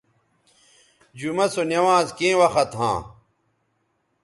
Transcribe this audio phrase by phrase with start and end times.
[1.19, 2.97] جمعہ سو نوانز کیں وخت ھاں